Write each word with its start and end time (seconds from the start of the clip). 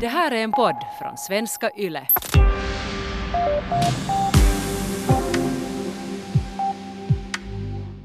Det 0.00 0.08
här 0.08 0.30
är 0.30 0.44
en 0.44 0.52
podd 0.52 0.76
från 0.98 1.16
svenska 1.16 1.70
YLE. 1.76 2.06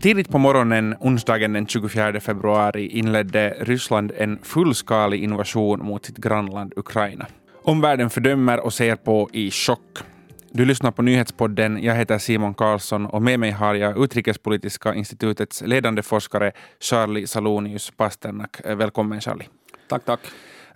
Tidigt 0.02 0.30
på 0.30 0.38
morgonen 0.38 0.96
onsdagen 1.00 1.54
den 1.54 1.68
24 1.68 2.20
februari 2.20 2.88
inledde 2.88 3.56
Ryssland 3.60 4.12
en 4.18 4.40
fullskalig 4.44 5.24
invasion 5.24 5.86
mot 5.86 6.06
sitt 6.06 6.18
grannland 6.18 6.74
Ukraina. 6.76 7.26
Omvärlden 7.64 8.10
fördömer 8.10 8.60
och 8.60 8.74
ser 8.74 8.96
på 8.96 9.30
i 9.34 9.52
chock. 9.52 9.98
Du 10.52 10.66
lyssnar 10.66 10.92
på 10.92 11.02
nyhetspodden. 11.02 11.84
Jag 11.84 11.96
heter 11.96 12.18
Simon 12.18 12.54
Karlsson 12.54 13.06
och 13.06 13.22
med 13.22 13.40
mig 13.40 13.52
har 13.52 13.76
jag 13.76 14.04
Utrikespolitiska 14.04 14.94
institutets 14.94 15.62
ledande 15.62 16.02
forskare 16.02 16.52
Charlie 16.80 17.28
Salonius 17.28 17.92
Pasternak. 17.92 18.62
Välkommen 18.66 19.22
Charlie. 19.22 19.48
Tack, 19.88 20.06
tack. 20.06 20.20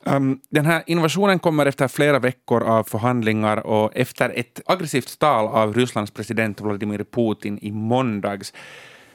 Um, 0.03 0.39
den 0.49 0.65
här 0.65 0.83
invasionen 0.87 1.39
kommer 1.39 1.65
efter 1.65 1.87
flera 1.87 2.19
veckor 2.19 2.63
av 2.63 2.83
förhandlingar 2.83 3.67
och 3.67 3.91
efter 3.95 4.29
ett 4.35 4.61
aggressivt 4.65 5.19
tal 5.19 5.47
av 5.47 5.73
Rysslands 5.73 6.11
president 6.11 6.61
Vladimir 6.61 7.03
Putin 7.03 7.59
i 7.61 7.71
måndags. 7.71 8.53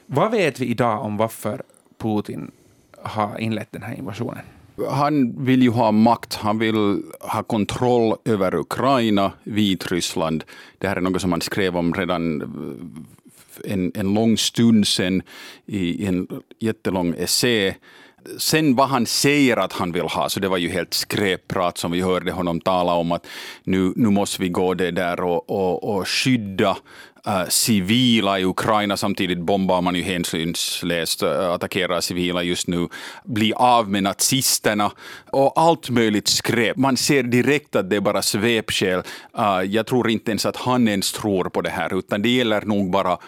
Vad 0.07 0.31
vet 0.31 0.61
vi 0.61 0.67
idag 0.67 1.05
om 1.05 1.17
varför 1.17 1.63
Putin 1.99 2.51
har 3.03 3.39
inlett 3.41 3.73
den 3.73 3.83
här 3.83 3.95
invasionen? 3.95 4.45
Han 4.91 5.45
vill 5.45 5.63
ju 5.63 5.71
ha 5.71 5.93
makt, 5.93 6.35
han 6.35 6.59
vill 6.59 7.03
ha 7.21 7.43
kontroll 7.43 8.17
över 8.25 8.55
Ukraina, 8.55 9.33
Vitryssland. 9.45 10.45
Det 10.79 10.89
här 10.89 10.97
är 10.97 11.01
något 11.01 11.21
som 11.21 11.33
han 11.33 11.41
skrev 11.41 11.77
om 11.77 11.95
redan 11.95 12.43
eh, 12.43 13.73
en, 13.73 13.93
en 13.95 14.15
lång 14.15 14.39
stund 14.39 14.87
sedan 14.87 15.23
i 15.67 16.07
en 16.07 16.29
jättelång 16.59 17.15
essä 17.19 17.75
sen 18.39 18.77
vad 18.77 18.89
han 18.89 19.07
säger 19.07 19.57
att 19.57 19.73
han 19.73 19.93
vill 19.93 20.03
ha, 20.03 20.29
så 20.29 20.41
det 20.41 20.49
var 20.49 20.59
ju 20.59 20.69
helt 20.69 20.95
skräpprat 20.95 21.79
som 21.79 21.93
vi 21.93 22.01
hörde 22.01 22.33
honom 22.33 22.61
tala 22.61 22.93
om 22.93 23.13
att 23.13 23.27
nu, 23.65 23.93
nu 23.97 24.11
måste 24.11 24.43
vi 24.43 24.49
gå 24.49 24.75
det 24.75 24.91
där 24.91 25.21
och, 25.21 25.51
och, 25.51 25.97
och 25.97 26.09
skydda 26.09 26.77
Uh, 27.29 27.49
civila 27.49 28.39
i 28.39 28.45
Ukraina, 28.45 28.97
samtidigt 28.97 29.39
bombar 29.39 29.81
man 29.81 29.95
ju 29.95 30.03
hänsynslöst, 30.03 31.23
uh, 31.23 31.51
attackerar 31.51 32.01
civila 32.01 32.43
just 32.43 32.69
nu, 32.69 32.89
bli 33.25 33.53
av 33.53 33.91
med 33.91 34.03
nazisterna 34.03 34.93
och 35.31 35.53
allt 35.61 35.91
möjligt 35.91 36.29
skräp. 36.29 36.77
Man 36.77 36.97
ser 36.97 37.23
direkt 37.23 37.77
att 37.77 37.91
det 37.91 37.97
är 37.97 38.01
bara 38.01 38.23
svepskäl. 38.23 39.03
Uh, 39.39 39.63
jag 39.67 39.87
tror 39.87 40.11
inte 40.11 40.31
ens 40.31 40.47
att 40.47 40.57
han 40.57 40.89
ens 40.89 41.13
tror 41.13 41.45
på 41.45 41.61
det 41.61 41.71
här, 41.71 41.99
utan 41.99 42.23
det 42.23 42.29
gäller 42.29 42.61
nog 42.61 42.91
bara 42.91 43.19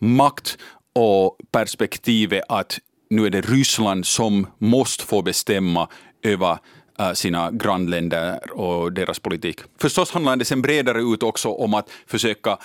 makt 0.00 0.58
och 0.94 1.38
perspektivet 1.52 2.42
att 2.48 2.78
nu 3.10 3.26
är 3.26 3.30
det 3.30 3.40
Ryssland 3.40 4.06
som 4.06 4.46
måste 4.58 5.04
få 5.04 5.22
bestämma 5.22 5.88
över 6.22 6.58
äh, 6.98 7.12
sina 7.12 7.50
grannländer 7.50 8.52
och 8.52 8.92
deras 8.92 9.18
politik. 9.18 9.60
Förstås 9.80 10.10
handlar 10.10 10.36
det 10.36 10.44
sen 10.44 10.62
bredare 10.62 11.00
ut 11.00 11.22
också 11.22 11.48
om 11.48 11.74
att 11.74 11.90
försöka 12.06 12.58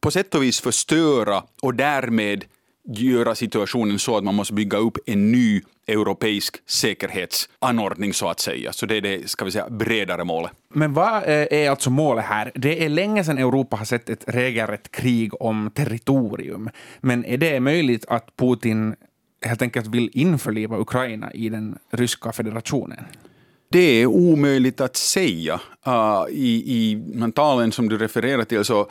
på 0.00 0.10
sätt 0.10 0.34
och 0.34 0.42
vis 0.42 0.60
förstöra 0.60 1.42
och 1.62 1.74
därmed 1.74 2.44
göra 2.88 3.34
situationen 3.34 3.98
så 3.98 4.16
att 4.16 4.24
man 4.24 4.34
måste 4.34 4.54
bygga 4.54 4.78
upp 4.78 4.98
en 5.06 5.32
ny 5.32 5.62
europeisk 5.86 6.56
säkerhetsanordning 6.66 8.14
så 8.14 8.28
att 8.28 8.40
säga. 8.40 8.72
Så 8.72 8.86
det 8.86 8.96
är 8.96 9.00
det 9.00 9.30
ska 9.30 9.44
vi 9.44 9.50
säga, 9.50 9.68
bredare 9.70 10.24
målet. 10.24 10.52
Men 10.74 10.94
vad 10.94 11.16
eh, 11.16 11.46
är 11.50 11.70
alltså 11.70 11.90
målet 11.90 12.24
här? 12.24 12.52
Det 12.54 12.84
är 12.84 12.88
länge 12.88 13.24
sedan 13.24 13.38
Europa 13.38 13.76
har 13.76 13.84
sett 13.84 14.08
ett 14.08 14.24
regelrätt 14.26 14.90
krig 14.90 15.42
om 15.42 15.70
territorium. 15.74 16.70
Men 17.00 17.24
är 17.24 17.36
det 17.36 17.60
möjligt 17.60 18.04
att 18.08 18.36
Putin 18.36 18.94
helt 19.42 19.62
enkelt 19.62 19.86
vill 19.86 20.10
införliva 20.12 20.78
Ukraina 20.78 21.32
i 21.32 21.48
den 21.48 21.78
ryska 21.90 22.32
federationen? 22.32 23.04
Det 23.70 24.02
är 24.02 24.06
omöjligt 24.06 24.80
att 24.80 24.96
säga. 24.96 25.60
Uh, 25.86 26.24
I 26.30 26.48
i 26.66 27.32
talen 27.34 27.72
som 27.72 27.88
du 27.88 27.98
refererar 27.98 28.44
till 28.44 28.64
så 28.64 28.88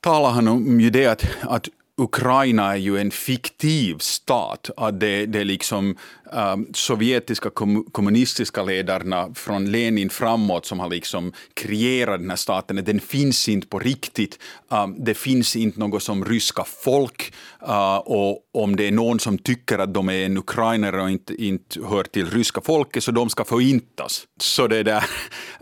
talar 0.00 0.30
han 0.30 0.48
om 0.48 0.80
ju 0.80 0.90
det 0.90 1.06
att, 1.06 1.24
att 1.42 1.68
Ukraina 1.96 2.72
är 2.72 2.76
ju 2.76 2.98
en 2.98 3.10
fiktiv 3.10 3.98
stat. 3.98 4.70
Att 4.76 5.00
det, 5.00 5.26
det 5.26 5.44
liksom 5.44 5.96
Ehm, 6.32 6.66
sovjetiska 6.74 7.50
kommunistiska 7.92 8.62
ledarna 8.62 9.34
från 9.34 9.70
Lenin 9.70 10.10
framåt 10.10 10.66
som 10.66 10.80
har 10.80 10.88
liksom 10.88 11.32
kreerat 11.54 12.20
den 12.20 12.30
här 12.30 12.36
staten. 12.36 12.84
Den 12.84 13.00
finns 13.00 13.48
inte 13.48 13.66
på 13.66 13.78
riktigt. 13.78 14.38
Ehm, 14.70 15.04
det 15.04 15.14
finns 15.14 15.56
inte 15.56 15.80
något 15.80 16.02
som 16.02 16.24
ryska 16.24 16.64
folk. 16.64 17.32
Eh, 17.68 17.96
och 17.96 18.38
om 18.52 18.76
det 18.76 18.86
är 18.86 18.92
någon 18.92 19.20
som 19.20 19.38
tycker 19.38 19.78
att 19.78 19.94
de 19.94 20.08
är 20.08 20.26
en 20.26 20.38
ukrainare 20.38 21.02
och 21.02 21.10
inte, 21.10 21.44
inte 21.44 21.80
hör 21.82 22.04
till 22.04 22.30
ryska 22.30 22.60
folket 22.60 23.04
så 23.04 23.10
de 23.10 23.30
ska 23.30 23.44
förintas. 23.44 24.26
Så 24.40 24.66
det, 24.66 24.82
där, 24.82 24.96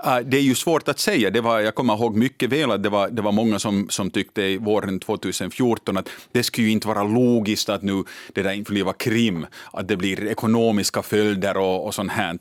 eh, 0.04 0.18
det 0.18 0.36
är 0.36 0.42
ju 0.42 0.54
svårt 0.54 0.88
att 0.88 0.98
säga. 0.98 1.30
Det 1.30 1.40
var, 1.40 1.60
jag 1.60 1.74
kommer 1.74 1.94
ihåg 1.94 2.16
mycket 2.16 2.50
väl 2.50 2.70
att 2.70 2.82
det 2.82 2.88
var, 2.88 3.08
det 3.08 3.22
var 3.22 3.32
många 3.32 3.58
som, 3.58 3.88
som 3.88 4.10
tyckte 4.10 4.58
våren 4.58 5.00
2014 5.00 5.96
att 5.96 6.08
det 6.32 6.42
skulle 6.42 6.66
ju 6.66 6.72
inte 6.72 6.88
vara 6.88 7.02
logiskt 7.02 7.68
att 7.68 7.82
nu 7.82 8.04
det 8.32 8.42
där 8.42 8.52
införliva 8.52 8.92
Krim, 8.92 9.46
att 9.72 9.88
det 9.88 9.96
blir 9.96 10.26
ekonomiska 10.58 11.02
följder 11.02 11.56
och, 11.56 11.86
och 11.86 11.94
sånt 11.94 12.12
här. 12.12 12.38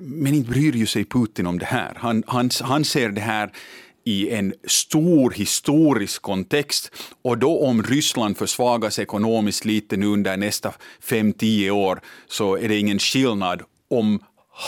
Men 0.00 0.34
inte 0.34 0.50
bryr 0.50 0.72
ju 0.72 0.86
sig 0.86 1.04
Putin 1.04 1.46
om 1.46 1.58
det 1.58 1.66
här. 1.66 1.92
Han, 1.96 2.22
han, 2.26 2.50
han 2.60 2.84
ser 2.84 3.08
det 3.08 3.20
här 3.20 3.52
i 4.04 4.30
en 4.30 4.54
stor 4.66 5.30
historisk 5.30 6.22
kontext. 6.22 6.92
Och 7.22 7.38
då 7.38 7.58
om 7.66 7.82
Ryssland 7.82 8.36
försvagas 8.36 8.98
ekonomiskt 8.98 9.64
lite 9.64 9.96
nu 9.96 10.06
under 10.06 10.36
nästa 10.36 10.72
5-10 11.02 11.70
år 11.70 12.00
så 12.28 12.56
är 12.56 12.68
det 12.68 12.78
ingen 12.78 12.98
skillnad 12.98 13.62
om 13.90 14.20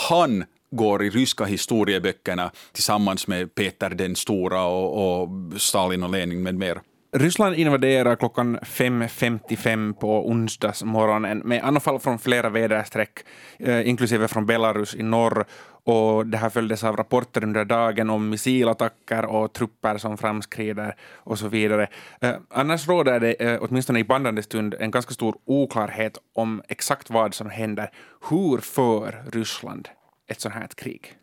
han 0.07 0.43
går 0.71 1.03
i 1.03 1.09
ryska 1.09 1.45
historieböckerna 1.45 2.51
tillsammans 2.71 3.27
med 3.27 3.55
Peter 3.55 3.89
den 3.89 4.15
stora 4.15 4.63
och, 4.65 5.21
och 5.21 5.29
Stalin 5.61 6.03
och 6.03 6.11
Lenin 6.11 6.43
med 6.43 6.55
mera. 6.55 6.81
Ryssland 7.17 7.55
invaderar 7.55 8.15
klockan 8.15 8.57
5.55 8.59 9.93
på 9.93 10.29
onsdagsmorgonen 10.29 11.37
med 11.37 11.63
anfall 11.63 11.99
från 11.99 12.19
flera 12.19 12.49
väderstreck, 12.49 13.19
eh, 13.59 13.89
inklusive 13.89 14.27
från 14.27 14.45
Belarus 14.45 14.95
i 14.95 15.03
norr. 15.03 15.45
Och 15.83 16.27
det 16.27 16.37
här 16.37 16.49
följdes 16.49 16.83
av 16.83 16.95
rapporter 16.97 17.43
under 17.43 17.65
dagen 17.65 18.09
om 18.09 18.29
missilattacker 18.29 19.25
och 19.25 19.53
trupper 19.53 19.97
som 19.97 20.17
framskrider 20.17 20.95
och 21.13 21.39
så 21.39 21.47
vidare. 21.47 21.87
Eh, 22.21 22.35
annars 22.49 22.87
råder 22.87 23.19
det, 23.19 23.33
eh, 23.33 23.57
åtminstone 23.61 23.99
i 23.99 24.03
bandande 24.03 24.43
stund, 24.43 24.75
en 24.79 24.91
ganska 24.91 25.13
stor 25.13 25.35
oklarhet 25.45 26.17
om 26.33 26.61
exakt 26.67 27.09
vad 27.09 27.33
som 27.33 27.49
händer. 27.49 27.91
Hur 28.29 28.57
för 28.57 29.23
Ryssland 29.31 29.89
ett 30.27 30.41
sånt 30.41 30.55
här 30.55 30.67
krig? 30.67 31.13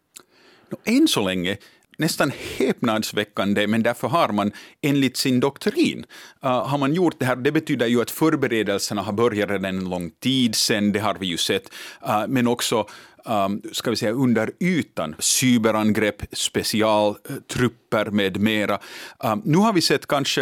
Än 0.85 1.09
så 1.09 1.29
länge 1.29 1.57
nästan 1.99 2.33
häpnadsväckande, 2.59 3.67
men 3.67 3.83
därför 3.83 4.09
har 4.09 4.29
man 4.29 4.53
enligt 4.83 5.17
sin 5.17 5.41
doktrin 5.41 6.07
uh, 6.45 6.51
har 6.51 6.79
man 6.79 6.95
gjort 6.95 7.19
det 7.19 7.25
här. 7.25 7.37
Det 7.37 7.53
betyder 7.53 7.87
ju 7.87 8.03
att 8.03 8.11
förberedelserna 8.11 9.03
har 9.03 9.13
börjat 9.13 9.51
redan 9.51 9.65
en 9.65 9.91
lång 9.91 10.11
tid 10.11 10.55
sedan, 10.55 10.93
det 10.93 11.01
har 11.01 11.15
vi 11.15 11.27
ju 11.27 11.37
sett, 11.37 11.73
uh, 12.09 12.25
men 12.29 12.47
också 12.47 12.87
um, 13.25 13.63
ska 13.73 13.91
vi 13.91 13.97
säga 13.97 14.13
under 14.13 14.51
ytan, 14.61 15.15
cyberangrepp, 15.19 16.23
specialtrupper 16.33 18.11
med 18.11 18.41
mera. 18.41 18.79
Um, 19.25 19.43
nu 19.45 19.59
har 19.59 19.73
vi 19.73 19.81
sett 19.81 20.07
kanske, 20.07 20.41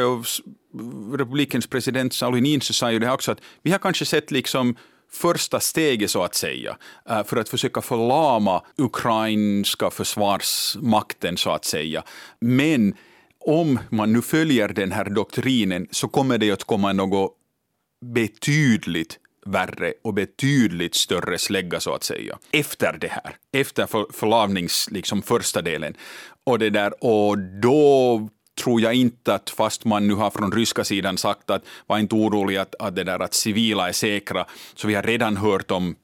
republikens 1.12 1.66
president 1.66 2.12
Sauli 2.12 2.40
Niinistö 2.40 2.72
sa 2.72 2.92
ju 2.92 2.98
det 2.98 3.10
också, 3.10 3.32
att 3.32 3.40
vi 3.62 3.70
har 3.70 3.78
kanske 3.78 4.04
sett 4.04 4.30
liksom 4.30 4.76
första 5.12 5.60
steget 5.60 6.10
så 6.10 6.22
att 6.22 6.34
säga 6.34 6.76
eh, 7.08 7.24
för 7.24 7.36
att 7.36 7.48
försöka 7.48 7.80
förlama 7.80 8.62
ukrainska 8.76 9.90
försvarsmakten 9.90 11.36
så 11.36 11.50
att 11.50 11.64
säga. 11.64 12.02
Men 12.40 12.94
om 13.40 13.78
man 13.88 14.12
nu 14.12 14.22
följer 14.22 14.68
den 14.68 14.92
här 14.92 15.04
doktrinen 15.04 15.88
så 15.90 16.08
kommer 16.08 16.38
det 16.38 16.50
att 16.50 16.64
komma 16.64 16.92
något 16.92 17.36
betydligt 18.14 19.18
värre 19.46 19.92
och 20.02 20.14
betydligt 20.14 20.94
större 20.94 21.38
slägga 21.38 21.80
så 21.80 21.94
att 21.94 22.04
säga 22.04 22.38
efter 22.52 22.98
det 23.00 23.08
här, 23.08 23.36
efter 23.52 23.86
för, 23.86 24.06
förlamnings, 24.12 24.88
liksom 24.90 25.22
första 25.22 25.62
delen. 25.62 25.94
Och, 26.44 26.58
det 26.58 26.70
där, 26.70 27.04
och 27.04 27.38
då 27.38 28.28
tror 28.60 28.80
jag 28.80 28.94
inte 28.94 29.34
att, 29.34 29.50
fast 29.50 29.84
man 29.84 30.06
nu 30.06 30.14
har 30.14 30.30
från 30.30 30.52
ryska 30.52 30.84
sidan 30.84 31.18
sagt 31.18 31.50
att 31.50 31.64
var 31.86 31.98
inte 31.98 32.14
orolig 32.14 32.56
att, 32.56 32.74
att, 32.78 32.96
det 32.96 33.04
där, 33.04 33.22
att 33.22 33.34
civila 33.34 33.88
är 33.88 33.92
säkra, 33.92 34.46
så 34.74 34.88
vi 34.88 34.94
har 34.94 35.02
redan 35.02 35.36
hört 35.36 35.70
om 35.70 35.96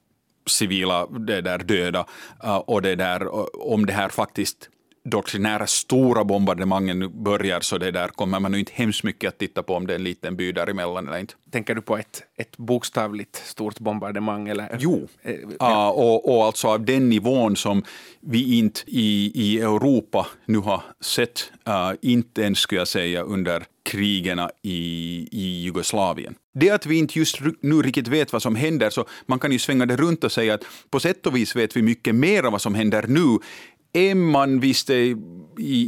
civila 0.47 1.07
det 1.07 1.41
där 1.41 1.59
döda 1.59 2.07
eh, 2.45 2.57
och 2.57 2.83
det 2.83 2.95
där, 2.95 3.29
om 3.73 3.87
det 3.87 3.93
här 3.93 4.09
faktiskt 4.09 4.69
doktrinära 5.11 5.67
stora 5.67 6.25
bombardemangen 6.25 7.23
börjar 7.23 7.61
så 7.61 7.79
det 7.79 7.91
där 7.91 8.09
kommer 8.09 8.41
man 8.41 8.53
nu 8.53 8.59
inte 8.59 8.73
hemskt 8.75 9.05
mycket 9.05 9.29
att 9.29 9.39
titta 9.39 9.63
på 9.63 9.75
om 9.75 9.87
det 9.87 9.93
är 9.93 9.97
en 9.97 10.05
liten 10.05 10.37
by 10.37 10.53
däremellan 10.53 11.09
eller 11.09 11.19
inte. 11.19 11.35
Tänker 11.51 11.75
du 11.75 11.83
på 11.83 11.97
ett, 11.97 12.23
ett 12.37 12.57
bokstavligt 12.57 13.37
stort 13.47 13.79
bombardemang? 13.79 14.49
Eller? 14.49 14.77
Jo, 14.81 15.09
ja. 15.59 15.71
uh, 15.71 15.89
och, 15.89 16.37
och 16.37 16.45
alltså 16.45 16.69
av 16.69 16.85
den 16.85 17.09
nivån 17.09 17.57
som 17.57 17.85
vi 18.21 18.59
inte 18.59 18.81
i, 18.87 19.33
i 19.35 19.61
Europa 19.61 20.27
nu 20.45 20.59
har 20.59 20.83
sett, 21.01 21.53
uh, 21.69 21.93
inte 22.03 22.43
ens 22.43 22.59
skulle 22.59 22.81
jag 22.81 22.89
säga 22.89 23.23
under 23.23 23.65
krigen 23.87 24.41
i, 24.63 25.29
i 25.33 25.63
Jugoslavien. 25.63 26.35
Det 26.55 26.71
att 26.71 26.87
vi 26.87 26.99
inte 26.99 27.19
just 27.19 27.39
nu 27.61 27.83
riktigt 27.83 28.09
vet 28.09 28.33
vad 28.33 28.43
som 28.43 28.57
händer, 28.57 28.91
så 28.91 29.05
man 29.27 29.39
kan 29.39 29.53
ju 29.53 29.59
svänga 29.59 29.87
det 29.87 29.97
runt 29.97 30.25
och 30.25 30.33
säga 30.33 30.55
att 30.55 30.65
på 30.91 31.01
sätt 31.01 31.27
och 31.27 31.37
vis 31.37 31.57
vet 31.57 31.77
vi 31.77 31.83
mycket 31.83 32.15
mer 32.15 32.43
vad 32.43 32.63
som 32.63 32.75
händer 32.75 33.05
nu 33.09 33.39
är 33.97 34.15
man 34.15 34.61
visste 34.61 34.95
i, 34.95 35.17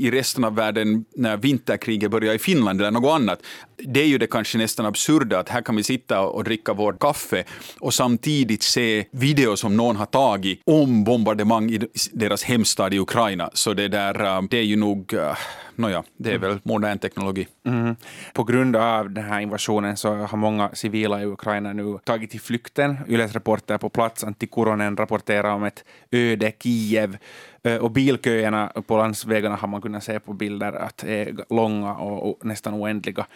i 0.06 0.10
resten 0.10 0.44
av 0.44 0.54
världen 0.54 1.04
när 1.16 1.36
vinterkriget 1.36 2.10
började 2.10 2.34
i 2.34 2.38
Finland 2.38 2.80
eller 2.80 2.90
något 2.90 3.14
annat. 3.14 3.42
Det 3.76 4.00
är 4.00 4.06
ju 4.06 4.18
det 4.18 4.26
kanske 4.26 4.58
nästan 4.58 4.86
absurda 4.86 5.38
att 5.38 5.48
här 5.48 5.62
kan 5.62 5.76
vi 5.76 5.82
sitta 5.82 6.20
och 6.20 6.44
dricka 6.44 6.72
vår 6.72 6.96
kaffe 7.00 7.44
och 7.80 7.94
samtidigt 7.94 8.62
se 8.62 9.04
videor 9.10 9.56
som 9.56 9.76
någon 9.76 9.96
har 9.96 10.06
tagit 10.06 10.60
om 10.64 11.04
bombardemang 11.04 11.70
i 11.70 11.80
deras 12.12 12.44
hemstad 12.44 12.94
i 12.94 12.98
Ukraina. 12.98 13.50
Så 13.52 13.74
det 13.74 13.88
där, 13.88 14.24
äh, 14.24 14.42
det 14.50 14.58
är 14.58 14.62
ju 14.62 14.76
nog, 14.76 15.12
uh, 15.12 15.36
nåja, 15.74 16.04
det 16.16 16.32
är 16.32 16.38
väl 16.38 16.58
modern 16.62 16.98
teknologi. 16.98 17.46
Mm. 17.66 17.96
På 18.34 18.44
grund 18.44 18.76
av 18.76 19.10
den 19.10 19.24
här 19.24 19.40
invasionen 19.40 19.96
så 19.96 20.14
har 20.14 20.38
många 20.38 20.70
civila 20.72 21.22
i 21.22 21.26
Ukraina 21.26 21.72
nu 21.72 21.98
tagit 22.04 22.30
till 22.30 22.40
flykten. 22.40 22.96
Yles 23.08 23.32
reporter 23.32 23.78
på 23.78 23.88
plats, 23.88 24.24
Antti 24.24 24.46
Kuronen, 24.46 24.96
rapporterar 24.96 25.54
om 25.54 25.64
ett 25.64 25.84
öde 26.10 26.52
Kiev 26.62 27.16
Eh, 27.57 27.57
Eh, 27.68 27.76
och 27.76 27.90
bilköerna 27.90 28.72
på 28.86 28.96
landsvägarna 28.96 29.56
har 29.56 29.68
man 29.68 29.82
kunnat 29.82 30.04
se 30.04 30.20
på 30.20 30.32
bilder 30.32 30.72
att 30.72 31.04
är 31.04 31.44
långa 31.50 31.94
och, 31.94 32.44
nästan 32.44 32.74
oändliga. 32.74 33.26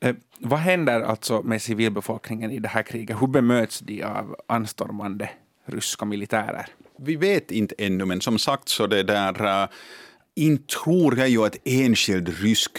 Eh, 0.00 0.14
vad 0.38 0.58
händer 0.58 1.00
alltså 1.00 1.42
med 1.42 1.62
civilbefolkningen 1.62 2.50
i 2.50 2.58
det 2.58 2.68
här 2.68 2.82
kriget? 2.82 3.22
Hur 3.22 3.26
bemöts 3.26 3.78
de 3.78 4.02
av 4.02 4.36
anstormande 4.46 5.30
ryska 5.66 6.04
militärer? 6.04 6.66
Vi 6.98 7.16
vet 7.16 7.50
inte 7.50 7.74
ännu, 7.78 8.04
men 8.04 8.20
som 8.20 8.38
sagt 8.38 8.68
så 8.68 8.86
det 8.86 9.02
där, 9.02 9.62
eh, 9.62 9.68
inte 10.34 10.74
tror 10.74 11.18
jag 11.18 11.28
ju 11.28 11.44
att 11.44 11.56
enskild 11.64 12.28
rysk 12.28 12.78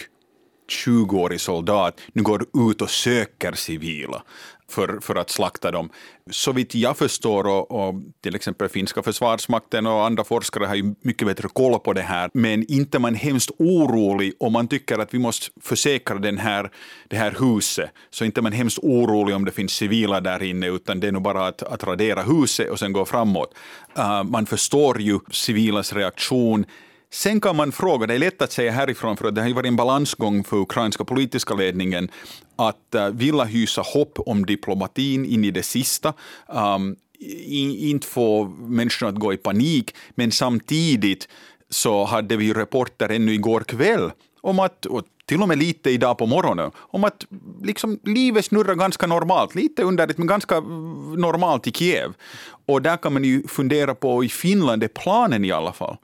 20-årig 0.70 1.42
soldat 1.42 2.02
nu 2.14 2.24
går 2.24 2.46
ut 2.70 2.82
och 2.82 2.90
söker 2.90 3.52
civila 3.52 4.24
för, 4.70 5.00
för 5.02 5.16
att 5.16 5.30
slakta 5.30 5.72
dem. 5.72 5.90
Så 6.32 6.52
vitt 6.52 6.76
jag 6.76 6.98
förstår, 6.98 7.48
och, 7.48 7.72
och, 7.72 7.96
till 8.22 8.36
exempel 8.36 8.70
finska 8.70 9.04
försvarsmakten 9.04 9.88
och 9.88 10.06
andra 10.06 10.24
forskare 10.24 10.66
har 10.66 10.76
ju 10.76 10.96
mycket 11.02 11.28
bättre 11.28 11.48
koll 11.54 11.80
på 11.80 11.94
det 11.94 12.02
här, 12.02 12.30
men 12.34 12.72
inte 12.72 13.00
man 13.00 13.16
hemskt 13.16 13.52
orolig 13.60 14.34
om 14.40 14.54
man 14.54 14.68
tycker 14.68 15.00
att 15.00 15.14
vi 15.14 15.20
måste 15.20 15.48
försäkra 15.62 16.18
den 16.20 16.38
här, 16.38 16.72
det 17.08 17.18
här 17.18 17.36
huset, 17.40 17.90
så 18.10 18.26
inte 18.26 18.42
man 18.42 18.52
hemskt 18.52 18.80
orolig 18.82 19.36
om 19.36 19.46
det 19.46 19.52
finns 19.52 19.72
civila 19.72 20.22
där 20.22 20.44
inne, 20.44 20.68
utan 20.68 21.00
det 21.00 21.08
är 21.08 21.12
nog 21.12 21.22
bara 21.22 21.48
att, 21.48 21.64
att 21.64 21.84
radera 21.84 22.24
huset 22.24 22.70
och 22.70 22.80
sen 22.80 22.94
gå 22.94 23.06
framåt. 23.06 23.54
Uh, 23.98 24.24
man 24.24 24.46
förstår 24.46 25.02
ju 25.02 25.20
civilas 25.32 25.94
reaktion, 25.94 26.66
Sen 27.12 27.42
kan 27.42 27.56
man 27.56 27.72
fråga, 27.72 28.08
det 28.08 28.14
är 28.14 28.20
lätt 28.20 28.42
att 28.42 28.52
säga 28.52 28.72
härifrån 28.72 29.18
för 29.18 29.32
det 29.32 29.42
har 29.42 29.48
ju 29.48 29.54
varit 29.54 29.68
en 29.68 29.76
balansgång 29.76 30.44
för 30.44 30.58
ukrainska 30.58 31.06
politiska 31.06 31.54
ledningen 31.54 32.12
att 32.56 32.96
uh, 32.96 33.08
vilja 33.10 33.44
hysa 33.44 33.82
hopp 33.82 34.20
om 34.20 34.46
diplomatin 34.46 35.26
in 35.26 35.46
i 35.46 35.52
det 35.52 35.64
sista. 35.64 36.14
Um, 36.48 36.96
inte 37.20 38.08
få 38.08 38.46
människorna 38.46 39.10
att 39.10 39.20
gå 39.20 39.34
i 39.34 39.38
panik, 39.38 39.96
men 40.16 40.32
samtidigt 40.32 41.28
så 41.70 42.04
hade 42.04 42.38
vi 42.38 42.54
rapporter 42.54 43.10
ännu 43.10 43.34
igår 43.34 43.62
kväll 43.62 44.12
om 44.42 44.60
att, 44.60 44.86
och 44.86 45.04
till 45.26 45.42
och 45.42 45.48
med 45.48 45.58
lite 45.58 45.90
idag 45.90 46.18
på 46.18 46.26
morgonen, 46.26 46.72
om 46.78 47.04
att 47.04 47.26
liksom 47.64 48.00
livet 48.04 48.46
snurrar 48.46 48.76
ganska 48.76 49.08
normalt, 49.08 49.56
lite 49.56 49.84
underligt 49.84 50.18
men 50.18 50.28
ganska 50.28 50.60
normalt 51.18 51.68
i 51.68 51.72
Kiev. 51.72 52.14
Och 52.66 52.82
där 52.82 52.98
kan 52.98 53.14
man 53.14 53.24
ju 53.24 53.48
fundera 53.48 53.96
på, 53.96 54.24
i 54.24 54.30
Finland 54.30 54.84
är 54.84 54.88
planen 54.88 55.46
i 55.46 55.52
alla 55.52 55.74
fall, 55.74 55.98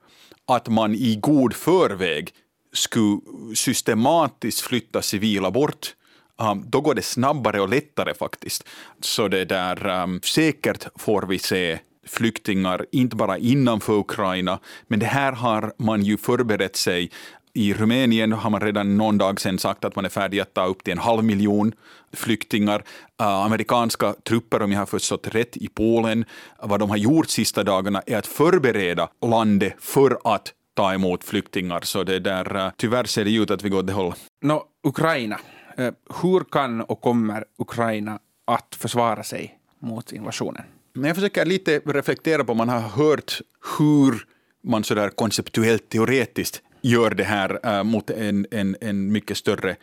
att 0.48 0.68
man 0.68 0.96
i 0.96 1.16
god 1.16 1.54
förväg 1.54 2.30
skulle 2.74 3.20
systematiskt 3.56 4.62
flytta 4.62 5.02
civila 5.02 5.52
bort. 5.52 5.96
Um, 6.38 6.64
då 6.68 6.82
går 6.82 6.94
det 6.96 7.02
snabbare 7.02 7.62
och 7.62 7.70
lättare 7.70 8.14
faktiskt. 8.14 8.64
Så 9.02 9.28
det 9.28 9.46
där, 9.46 9.88
um, 10.04 10.22
säkert 10.24 10.88
får 10.96 11.22
vi 11.22 11.40
se 11.40 11.80
flyktingar, 12.08 12.86
inte 12.92 13.16
bara 13.16 13.38
innanför 13.38 13.94
Ukraina, 13.94 14.60
men 14.88 15.00
det 15.00 15.06
här 15.06 15.32
har 15.32 15.74
man 15.78 16.04
ju 16.04 16.18
förberett 16.18 16.76
sig 16.76 17.12
i 17.56 17.74
Rumänien 17.74 18.32
har 18.32 18.50
man 18.50 18.62
redan 18.62 18.98
någon 18.98 19.18
dag 19.18 19.42
sedan 19.42 19.60
sagt 19.60 19.86
att 19.86 19.96
man 19.96 20.06
är 20.06 20.10
färdig 20.10 20.40
att 20.40 20.54
ta 20.54 20.66
upp 20.66 20.84
till 20.84 20.92
en 20.92 20.98
halv 20.98 21.24
miljon 21.24 21.74
flyktingar. 22.14 22.80
Uh, 23.22 23.28
amerikanska 23.28 24.14
trupper, 24.14 24.62
om 24.62 24.72
jag 24.72 24.80
har 24.80 24.86
förstått 24.86 25.28
rätt, 25.28 25.58
i 25.58 25.68
Polen, 25.68 26.26
vad 26.64 26.80
de 26.80 26.90
har 26.90 26.98
gjort 26.98 27.30
sista 27.30 27.64
dagarna 27.64 28.02
är 28.06 28.18
att 28.18 28.28
förbereda 28.28 29.10
landet 29.26 29.74
för 29.80 30.18
att 30.24 30.54
ta 30.74 30.94
emot 30.94 31.24
flyktingar. 31.24 31.82
Så 31.82 32.04
det 32.04 32.20
där, 32.20 32.56
uh, 32.56 32.72
tyvärr 32.78 33.04
ser 33.04 33.26
det 33.26 33.36
ut 33.36 33.52
att 33.52 33.64
vi 33.64 33.70
går 33.70 33.80
åt 33.80 33.88
det 33.88 33.94
hållet. 33.94 34.18
No, 34.42 34.64
Ukraina. 34.84 35.40
Uh, 35.80 35.92
hur 36.22 36.40
kan 36.40 36.82
och 36.82 37.02
kommer 37.02 37.46
Ukraina 37.58 38.20
att 38.48 38.76
försvara 38.80 39.24
sig 39.24 39.60
mot 39.80 40.12
invasionen? 40.12 40.64
Men 40.94 41.04
jag 41.04 41.16
försöker 41.16 41.46
lite 41.46 41.80
reflektera 41.86 42.44
på, 42.44 42.54
man 42.54 42.70
har 42.70 42.80
hört 42.80 43.42
hur 43.78 44.26
man 44.64 44.84
sådär 44.84 45.10
konceptuellt 45.10 45.90
teoretiskt 45.90 46.62
gör 46.86 47.10
det 47.10 47.24
här 47.24 47.60
eh, 47.64 47.84
mot 47.84 48.10
en, 48.10 48.46
en, 48.52 48.76
en 48.82 49.12
mycket 49.12 49.38
större 49.38 49.76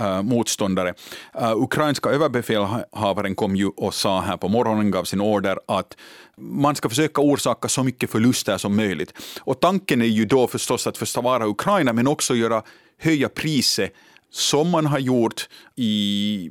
eh, 0.00 0.22
motståndare. 0.22 0.94
Eh, 1.34 1.56
ukrainska 1.56 2.10
överbefälhavaren 2.10 3.34
kom 3.34 3.56
ju 3.56 3.66
och 3.66 3.94
sa 3.94 4.20
här 4.20 4.36
på 4.36 4.48
morgonen, 4.48 4.90
gav 4.90 5.04
sin 5.04 5.20
order 5.20 5.58
att 5.68 5.96
man 6.36 6.74
ska 6.74 6.88
försöka 6.88 7.20
orsaka 7.20 7.68
så 7.68 7.82
mycket 7.82 8.10
förluster 8.10 8.58
som 8.58 8.76
möjligt. 8.76 9.12
Och 9.40 9.60
tanken 9.60 10.02
är 10.02 10.06
ju 10.06 10.24
då 10.24 10.46
förstås 10.46 10.86
att 10.86 10.98
försvara 10.98 11.46
Ukraina 11.46 11.92
men 11.92 12.06
också 12.06 12.34
göra, 12.34 12.62
höja 12.98 13.28
priset 13.28 13.92
som 14.30 14.70
man 14.70 14.86
har 14.86 14.98
gjort 14.98 15.48
i 15.76 16.50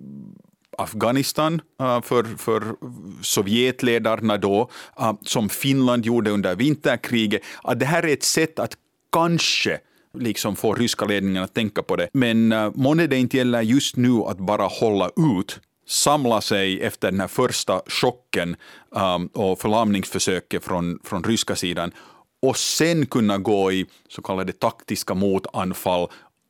Afghanistan 0.77 1.61
för, 2.03 2.37
för 2.37 2.75
Sovjetledarna 3.21 4.37
då, 4.37 4.69
som 5.21 5.49
Finland 5.49 6.05
gjorde 6.05 6.31
under 6.31 6.55
vinterkriget, 6.55 7.41
att 7.63 7.79
det 7.79 7.85
här 7.85 8.05
är 8.05 8.13
ett 8.13 8.23
sätt 8.23 8.59
att 8.59 8.77
kanske 9.11 9.79
liksom 10.19 10.55
få 10.55 10.73
ryska 10.73 11.05
ledningen 11.05 11.43
att 11.43 11.53
tänka 11.53 11.83
på 11.83 11.95
det. 11.95 12.09
Men 12.13 12.51
uh, 12.51 12.71
månne 12.75 13.07
det 13.07 13.17
inte 13.17 13.37
gäller 13.37 13.61
just 13.61 13.95
nu 13.95 14.21
att 14.21 14.37
bara 14.37 14.63
hålla 14.63 15.09
ut 15.37 15.59
samla 15.87 16.41
sig 16.41 16.81
efter 16.81 17.11
den 17.11 17.19
här 17.19 17.27
första 17.27 17.81
chocken 17.87 18.55
um, 18.89 19.27
och 19.27 19.59
förlamningsförsöket 19.59 20.63
från, 20.63 20.99
från 21.03 21.23
ryska 21.23 21.55
sidan 21.55 21.91
och 22.41 22.57
sen 22.57 23.05
kunna 23.05 23.37
gå 23.37 23.71
i 23.71 23.85
så 24.09 24.21
kallade 24.21 24.53
taktiska 24.53 25.13
motanfall 25.13 26.07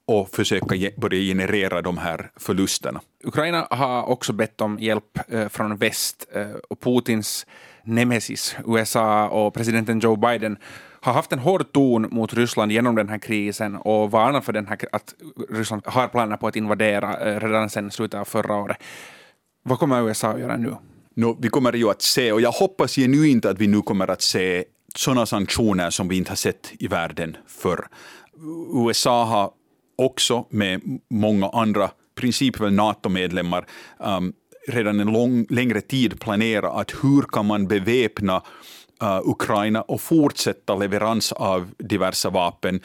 och 0.07 0.29
försöka 0.29 0.75
ge, 0.75 0.91
börja 0.97 1.19
generera 1.19 1.81
de 1.81 1.97
här 1.97 2.31
förlusterna. 2.35 3.01
Ukraina 3.23 3.67
har 3.69 4.03
också 4.03 4.33
bett 4.33 4.61
om 4.61 4.79
hjälp 4.79 5.19
äh, 5.27 5.47
från 5.47 5.77
väst 5.77 6.27
äh, 6.33 6.47
och 6.69 6.81
Putins 6.81 7.45
nemesis 7.83 8.55
USA 8.67 9.27
och 9.27 9.53
presidenten 9.53 9.99
Joe 9.99 10.15
Biden 10.15 10.57
har 11.07 11.13
haft 11.13 11.31
en 11.31 11.39
hård 11.39 11.71
ton 11.71 12.07
mot 12.11 12.33
Ryssland 12.33 12.71
genom 12.71 12.95
den 12.95 13.09
här 13.09 13.17
krisen 13.17 13.75
och 13.75 14.11
varnat 14.11 14.45
för 14.45 14.53
den 14.53 14.67
här, 14.67 14.77
att 14.91 15.13
Ryssland 15.49 15.81
har 15.85 16.07
planer 16.07 16.37
på 16.37 16.47
att 16.47 16.55
invadera 16.55 17.19
eh, 17.19 17.39
redan 17.39 17.69
sedan 17.69 17.91
slutet 17.91 18.19
av 18.19 18.25
förra 18.25 18.55
året. 18.55 18.77
Vad 19.63 19.79
kommer 19.79 20.07
USA 20.07 20.27
att 20.27 20.39
göra 20.39 20.57
nu? 20.57 20.75
No, 21.15 21.37
vi 21.41 21.49
kommer 21.49 21.73
ju 21.73 21.89
att 21.89 22.01
se, 22.01 22.31
och 22.31 22.41
jag 22.41 22.51
hoppas 22.51 22.95
genuint 22.95 23.45
att 23.45 23.59
vi 23.59 23.67
nu 23.67 23.81
kommer 23.81 24.07
att 24.11 24.21
se 24.21 24.63
sådana 24.95 25.25
sanktioner 25.25 25.89
som 25.89 26.07
vi 26.07 26.17
inte 26.17 26.31
har 26.31 26.35
sett 26.35 26.71
i 26.79 26.87
världen 26.87 27.37
förr. 27.47 27.87
USA 28.87 29.25
har 29.25 29.51
också 29.97 30.45
med 30.49 30.81
många 31.09 31.49
andra, 31.49 31.89
princip 32.15 32.59
NATO-medlemmar, 32.59 33.65
um, 33.99 34.33
redan 34.67 34.99
en 34.99 35.13
lång, 35.13 35.45
längre 35.49 35.81
tid 35.81 36.19
planerat 36.19 36.75
att 36.75 36.91
hur 37.03 37.21
kan 37.21 37.45
man 37.45 37.67
beväpna 37.67 38.41
Äh, 39.01 39.19
Ukraina 39.23 39.81
och 39.81 40.01
fortsätta 40.01 40.75
leverans 40.75 41.31
av 41.31 41.71
diverse 41.77 42.29
vapen. 42.29 42.79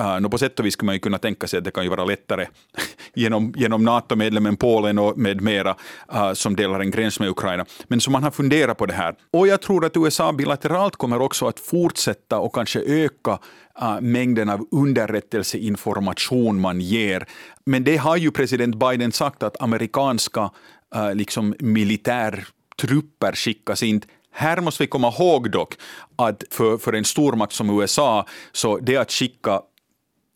Uh, 0.00 0.28
på 0.28 0.38
sätt 0.38 0.58
och 0.58 0.66
vis 0.66 0.74
skulle 0.74 0.86
man 0.86 0.94
ju 0.94 0.98
kunna 0.98 1.18
tänka 1.18 1.46
sig 1.46 1.58
att 1.58 1.64
det 1.64 1.70
kan 1.70 1.84
ju 1.84 1.90
vara 1.90 2.04
lättare 2.04 2.46
genom, 3.14 3.54
genom 3.56 3.84
NATO-medlemmen 3.84 4.56
Polen 4.56 4.98
och 4.98 5.18
med 5.18 5.40
mera 5.40 5.76
uh, 6.14 6.32
som 6.32 6.56
delar 6.56 6.80
en 6.80 6.90
gräns 6.90 7.20
med 7.20 7.28
Ukraina. 7.28 7.66
Men 7.88 8.00
så 8.00 8.10
man 8.10 8.22
har 8.22 8.30
funderat 8.30 8.78
på 8.78 8.86
det 8.86 8.92
här. 8.92 9.14
Och 9.30 9.48
jag 9.48 9.60
tror 9.60 9.84
att 9.84 9.96
USA 9.96 10.32
bilateralt 10.32 10.96
kommer 10.96 11.22
också 11.22 11.46
att 11.46 11.60
fortsätta 11.60 12.38
och 12.38 12.54
kanske 12.54 12.80
öka 12.80 13.38
uh, 13.82 14.00
mängden 14.00 14.48
av 14.48 14.66
underrättelseinformation 14.70 16.60
man 16.60 16.80
ger. 16.80 17.26
Men 17.66 17.84
det 17.84 17.96
har 17.96 18.16
ju 18.16 18.30
president 18.30 18.74
Biden 18.74 19.12
sagt 19.12 19.42
att 19.42 19.62
amerikanska 19.62 20.50
uh, 20.96 21.14
liksom 21.14 21.54
militärtrupper 21.58 23.32
skickas 23.32 23.82
inte 23.82 24.06
här 24.38 24.60
måste 24.60 24.82
vi 24.82 24.86
komma 24.86 25.08
ihåg 25.08 25.50
dock 25.50 25.74
att 26.16 26.44
för, 26.50 26.78
för 26.78 26.92
en 26.92 27.04
stormakt 27.04 27.52
som 27.52 27.80
USA, 27.80 28.26
så 28.52 28.78
det 28.78 28.96
att 28.96 29.12
skicka 29.12 29.60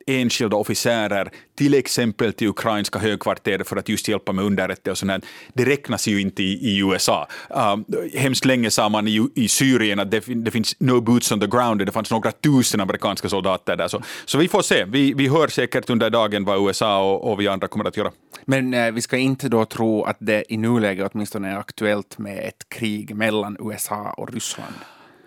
enskilda 0.06 0.56
officerer, 0.56 1.30
till 1.54 1.74
exempel 1.74 2.32
till 2.32 2.48
ukrainska 2.48 2.98
högkvarteret 2.98 3.68
för 3.68 3.76
att 3.76 3.88
just 3.88 4.08
hjälpa 4.08 4.32
med 4.32 4.44
underrättelse 4.44 4.90
och 4.90 5.10
sånt, 5.10 5.24
det 5.54 5.64
räknas 5.64 6.08
ju 6.08 6.20
inte 6.20 6.42
i, 6.42 6.52
i 6.52 6.78
USA. 6.78 7.28
Um, 7.50 7.84
hemskt 8.14 8.44
länge 8.44 8.70
sa 8.70 8.88
man 8.88 9.08
i, 9.08 9.28
i 9.34 9.48
Syrien 9.48 10.00
att 10.00 10.10
det, 10.10 10.24
det, 10.26 10.50
finns 10.50 10.76
no 10.80 11.00
boots 11.00 11.32
on 11.32 11.40
the 11.40 11.46
ground, 11.46 11.86
det 11.86 11.92
fanns 11.92 12.10
några 12.10 12.32
tusen 12.32 12.80
amerikanska 12.80 13.28
soldater 13.28 13.76
där. 13.76 13.88
Så, 13.88 14.02
så 14.24 14.38
vi 14.38 14.48
får 14.48 14.62
se, 14.62 14.84
vi, 14.84 15.12
vi 15.12 15.28
hör 15.28 15.48
säkert 15.48 15.90
under 15.90 16.10
dagen 16.10 16.44
vad 16.44 16.66
USA 16.66 17.12
och, 17.12 17.30
och 17.30 17.40
vi 17.40 17.48
andra 17.48 17.68
kommer 17.68 17.84
att 17.84 17.96
göra. 17.96 18.12
Men 18.44 18.74
eh, 18.74 18.92
vi 18.92 19.02
ska 19.02 19.16
inte 19.16 19.48
då 19.48 19.64
tro 19.64 20.04
att 20.04 20.16
det 20.20 20.52
i 20.52 20.56
nuläget 20.56 21.10
åtminstone 21.14 21.48
är 21.48 21.56
aktuellt 21.56 22.18
med 22.18 22.38
ett 22.38 22.68
krig 22.68 23.14
mellan 23.14 23.56
USA 23.60 24.14
och 24.16 24.32
Ryssland? 24.32 24.74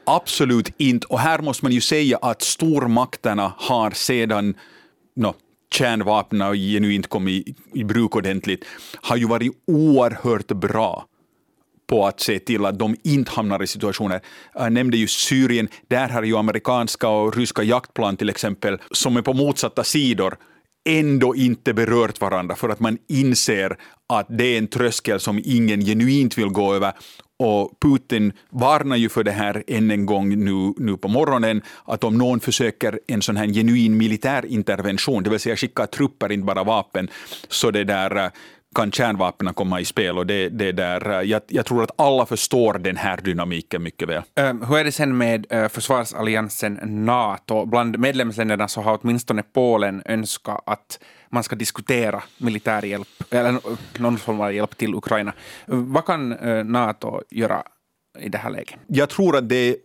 Absolut 0.06 0.70
inte. 0.78 1.08
Och 1.08 1.20
här 1.20 1.40
måste 1.40 1.66
man 1.66 1.72
ju 1.72 1.82
säga 1.82 2.18
att 2.22 2.42
stormakterna 2.42 3.54
har 3.58 3.92
sedan 3.92 4.56
no, 5.16 5.34
kärnvapnen 5.74 6.54
genuint 6.54 7.08
kommit 7.08 7.48
i, 7.48 7.56
i 7.74 7.84
bruk 7.84 8.16
ordentligt, 8.16 8.66
har 9.02 9.16
ju 9.16 9.28
varit 9.28 9.52
oerhört 9.68 10.48
bra 10.48 11.06
på 11.88 12.08
att 12.08 12.20
se 12.20 12.40
till 12.40 12.66
att 12.66 12.80
de 12.80 12.96
inte 13.04 13.32
hamnar 13.32 13.64
i 13.64 13.68
situationer. 13.68 14.22
Jag 14.54 14.74
nämnde 14.74 14.98
ju 14.98 15.08
Syrien, 15.08 15.68
där 15.88 16.10
har 16.10 16.24
ju 16.24 16.38
amerikanska 16.38 17.10
och 17.10 17.38
ryska 17.38 17.64
jaktplan 17.64 18.18
till 18.18 18.30
exempel, 18.30 18.78
som 18.92 19.18
är 19.18 19.22
på 19.22 19.34
motsatta 19.34 19.84
sidor, 19.84 20.38
ändå 20.90 21.36
inte 21.36 21.74
berört 21.74 22.22
varandra 22.22 22.56
för 22.56 22.70
att 22.70 22.80
man 22.80 22.98
inser 23.10 23.78
att 24.10 24.26
det 24.30 24.44
är 24.46 24.58
en 24.58 24.68
tröskel 24.68 25.20
som 25.20 25.42
ingen 25.46 25.86
genuint 25.86 26.38
vill 26.38 26.50
gå 26.50 26.74
över 26.74 26.94
och 27.39 27.80
Putin 27.80 28.34
varnar 28.50 28.96
ju 28.96 29.10
för 29.10 29.24
det 29.24 29.32
här 29.32 29.63
än 29.68 29.92
en 29.92 30.06
gång 30.06 30.46
nu, 30.46 30.74
nu 30.77 30.98
på 30.98 31.08
morgonen, 31.08 31.62
att 31.86 32.04
om 32.04 32.18
någon 32.18 32.39
försöker 32.39 33.00
en 33.08 33.22
sån 33.22 33.38
här 33.38 33.48
genuin 33.48 33.98
militär 33.98 34.46
intervention, 34.46 35.24
det 35.24 35.30
vill 35.30 35.39
säga 35.39 35.56
skicka 35.56 35.88
trupper, 35.88 36.32
inte 36.32 36.46
bara 36.46 36.63
vapen, 36.63 37.08
så 37.48 37.72
det 37.72 37.84
där 37.84 38.32
kan 38.75 38.91
kärnvapnen 38.91 39.53
komma 39.53 39.79
i 39.79 39.86
spel. 39.86 40.17
Och 40.17 40.25
det, 40.25 40.50
det 40.50 40.72
där, 40.72 41.10
eh, 41.10 41.22
jag, 41.22 41.41
jag, 41.48 41.65
tror 41.65 41.84
att 41.84 41.91
alla 41.96 42.25
förstår 42.25 42.74
den 42.74 42.98
här 42.98 43.17
dynamiken 43.17 43.84
mycket 43.84 44.10
väl. 44.10 44.24
Uh, 44.39 44.67
hur 44.67 44.77
är 44.77 44.84
det 44.84 44.91
sen 44.91 45.17
med 45.17 45.53
uh, 45.53 45.67
försvarsalliansen 45.67 46.79
NATO? 46.84 47.65
Bland 47.65 48.00
medlemsländerna 48.00 48.67
så 48.67 48.82
har 48.82 49.00
åtminstone 49.01 49.44
Polen 49.44 50.01
önskat 50.05 50.63
att 50.65 51.00
man 51.29 51.44
ska 51.44 51.55
diskutera 51.55 52.24
militär 52.38 52.86
hjälp, 52.86 53.08
eller 53.29 53.60
någon 54.00 54.17
form 54.17 54.41
av 54.41 54.53
hjälp 54.53 54.77
till 54.77 54.96
Ukraina. 54.96 55.34
Vad 55.65 56.05
kan 56.05 56.29
NATO 56.65 57.22
göra 57.32 57.63
i 58.20 58.29
det 58.29 58.38
här 58.38 58.50
läget? 58.50 58.75
Jag 58.88 59.10
tror 59.10 59.38
att 59.38 59.50
det 59.50 59.75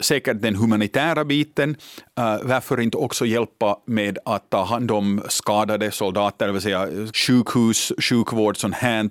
säkert 0.00 0.42
den 0.42 0.56
humanitära 0.56 1.24
biten. 1.24 1.70
Uh, 1.70 2.38
varför 2.42 2.80
inte 2.80 2.96
också 2.96 3.26
hjälpa 3.26 3.78
med 3.86 4.18
att 4.24 4.50
ta 4.50 4.64
hand 4.64 4.90
om 4.90 5.22
skadade 5.28 5.90
soldater, 5.90 6.46
det 6.46 6.52
vill 6.52 6.62
säga 6.62 6.88
sjukhus, 7.14 7.92
sjukvård, 7.98 8.56
sånt 8.56 8.74
här, 8.74 9.10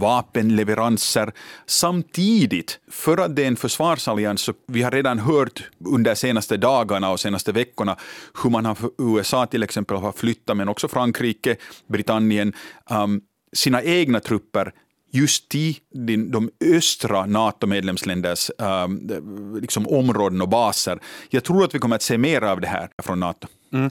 vapenleveranser. 0.00 1.32
Samtidigt, 1.66 2.78
för 2.90 3.18
att 3.18 3.36
det 3.36 3.42
är 3.42 3.48
en 3.48 3.56
försvarsallians, 3.56 4.40
så 4.40 4.52
vi 4.66 4.82
har 4.82 4.90
redan 4.90 5.18
hört 5.18 5.62
under 5.84 6.10
de 6.10 6.16
senaste 6.16 6.56
dagarna 6.56 7.10
och 7.10 7.20
senaste 7.20 7.52
veckorna 7.52 7.96
hur 8.42 8.50
man 8.50 8.64
har, 8.64 8.76
USA 8.98 9.46
till 9.46 9.62
exempel 9.62 9.96
har 9.96 10.12
flyttat, 10.12 10.56
men 10.56 10.68
också 10.68 10.88
Frankrike, 10.88 11.56
Britannien, 11.88 12.52
um, 12.90 13.20
sina 13.52 13.82
egna 13.82 14.20
trupper 14.20 14.72
just 15.16 15.54
i 15.54 15.80
de 16.30 16.50
östra 16.64 17.26
NATO-medlemsländers 17.26 18.50
uh, 18.62 19.60
liksom 19.60 19.88
områden 19.88 20.42
och 20.42 20.48
baser. 20.48 20.98
Jag 21.30 21.44
tror 21.44 21.64
att 21.64 21.74
vi 21.74 21.78
kommer 21.78 21.96
att 21.96 22.02
se 22.02 22.18
mer 22.18 22.42
av 22.42 22.60
det 22.60 22.68
här 22.68 22.88
från 23.02 23.20
NATO. 23.20 23.48
Mm. 23.72 23.86
Uh, 23.86 23.90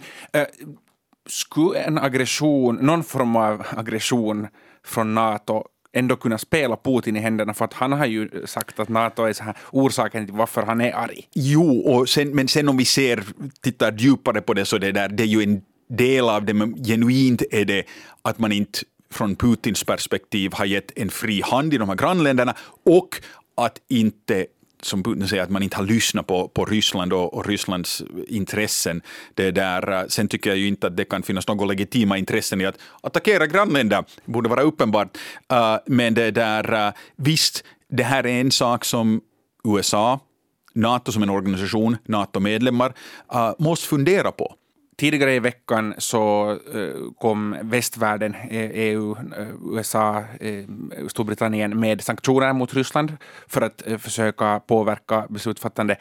skulle 1.29 1.79
en 1.79 1.97
aggression, 1.97 2.75
någon 2.75 3.03
form 3.03 3.35
av 3.35 3.65
aggression 3.69 4.47
från 4.85 5.15
NATO 5.15 5.63
ändå 5.93 6.15
kunna 6.15 6.37
spela 6.37 6.77
Putin 6.77 7.15
i 7.15 7.19
händerna 7.19 7.53
för 7.53 7.65
att 7.65 7.73
han 7.73 7.91
har 7.91 8.05
ju 8.05 8.29
sagt 8.45 8.79
att 8.79 8.89
NATO 8.89 9.23
är 9.23 9.33
så 9.33 9.43
här 9.43 9.57
orsaken 9.71 10.25
till 10.25 10.35
varför 10.35 10.63
han 10.63 10.81
är 10.81 10.93
arg. 10.93 11.27
Jo, 11.33 11.79
och 11.79 12.09
sen, 12.09 12.35
men 12.35 12.47
sen 12.47 12.69
om 12.69 12.77
vi 12.77 12.85
ser, 12.85 13.23
tittar 13.61 13.91
djupare 13.97 14.41
på 14.41 14.53
det 14.53 14.65
så 14.65 14.77
det 14.77 14.91
där, 14.91 15.09
det 15.09 15.23
är 15.23 15.27
ju 15.27 15.43
en 15.43 15.61
del 15.89 16.29
av 16.29 16.45
det, 16.45 16.53
men 16.53 16.83
genuint 16.85 17.41
är 17.51 17.65
det 17.65 17.83
att 18.21 18.39
man 18.39 18.51
inte 18.51 18.79
från 19.15 19.35
Putins 19.35 19.83
perspektiv 19.83 20.53
har 20.53 20.65
gett 20.65 20.91
en 20.95 21.09
fri 21.09 21.41
hand 21.41 21.73
i 21.73 21.77
de 21.77 21.89
här 21.89 21.95
grannländerna 21.95 22.55
och 22.85 23.21
att 23.55 23.81
inte 23.87 24.45
som 24.81 25.03
Putin 25.03 25.27
säger, 25.27 25.43
att 25.43 25.49
man 25.49 25.63
inte 25.63 25.77
har 25.77 25.83
lyssnat 25.83 26.27
på, 26.27 26.47
på 26.47 26.65
Ryssland 26.65 27.13
och, 27.13 27.33
och 27.33 27.47
Rysslands 27.47 28.03
intressen. 28.27 29.01
Det 29.33 29.51
där, 29.51 29.91
eh, 29.91 30.07
sen 30.07 30.27
tycker 30.27 30.49
jag 30.49 30.59
ju 30.59 30.67
inte 30.67 30.87
att 30.87 30.97
det 30.97 31.05
kan 31.05 31.23
finnas 31.23 31.47
några 31.47 31.65
legitima 31.65 32.17
intressen 32.17 32.61
i 32.61 32.65
att 32.65 32.77
attackera 33.01 33.47
grannländer, 33.47 34.03
det 34.25 34.31
borde 34.31 34.49
vara 34.49 34.61
uppenbart. 34.61 35.17
Uh, 35.53 35.77
men 35.85 36.13
det 36.13 36.31
där, 36.31 36.87
uh, 36.87 36.93
visst, 37.15 37.63
det 37.89 38.03
här 38.03 38.25
är 38.25 38.41
en 38.41 38.51
sak 38.51 38.85
som 38.85 39.21
USA, 39.63 40.19
NATO 40.73 41.11
som 41.11 41.23
en 41.23 41.29
organisation, 41.29 41.97
NATO-medlemmar, 42.05 42.93
uh, 43.35 43.53
måste 43.59 43.87
fundera 43.87 44.31
på. 44.31 44.55
Tidigare 44.97 45.35
i 45.35 45.39
veckan 45.39 45.93
så 45.97 46.51
eh, 46.51 47.11
kom 47.19 47.55
västvärlden, 47.61 48.35
eh, 48.35 48.69
EU, 48.73 49.15
eh, 49.37 49.47
USA, 49.73 50.23
Storbritannien 51.07 51.79
med 51.79 52.01
sanktioner 52.01 52.53
mot 52.53 52.73
Ryssland 52.73 53.17
för 53.47 53.61
att 53.61 53.81
försöka 53.99 54.59
påverka 54.59 55.25
beslutsfattande. 55.29 55.95